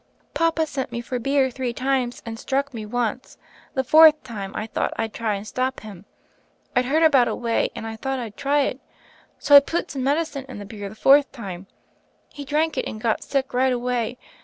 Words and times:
"Papa 0.33 0.65
sent 0.65 0.91
me 0.91 0.99
for 0.99 1.19
beer 1.19 1.51
three 1.51 1.73
times, 1.73 2.23
and 2.25 2.39
struck 2.39 2.73
me 2.73 2.87
once. 2.87 3.37
The 3.75 3.83
fourth 3.83 4.23
time 4.23 4.51
I 4.55 4.65
thought 4.65 4.91
I'd 4.97 5.13
try 5.13 5.35
and 5.35 5.45
stop 5.47 5.81
him. 5.81 6.05
I'd 6.75 6.85
heard 6.85 7.03
about 7.03 7.27
a 7.27 7.35
way, 7.35 7.69
and 7.75 7.85
I 7.85 7.97
thought 7.97 8.17
I'd 8.17 8.35
try 8.35 8.61
it. 8.61 8.79
So 9.37 9.55
I 9.55 9.59
put 9.59 9.91
some 9.91 10.03
medicine 10.03 10.45
in 10.49 10.57
the 10.57 10.65
beer 10.65 10.89
the 10.89 10.95
fourth 10.95 11.31
time. 11.31 11.67
He 12.29 12.43
drank 12.43 12.79
it, 12.79 12.87
and 12.87 12.99
got 12.99 13.21
sick 13.23 13.53
right 13.53 13.71
away. 13.71 14.17